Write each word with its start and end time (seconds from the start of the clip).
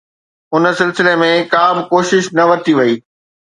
ان 0.55 0.63
سلسلي 0.79 1.13
۾ 1.25 1.29
ڪا 1.53 1.63
به 1.75 1.81
ڪوشش 1.91 2.23
نه 2.37 2.43
ورتي 2.49 2.73
وئي. 2.79 2.93